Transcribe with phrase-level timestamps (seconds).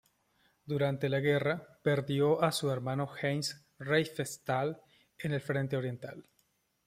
[0.65, 4.79] Durante la guerra, perdió a su hermano Heinz Riefenstahl
[5.19, 6.25] en el frente oriental.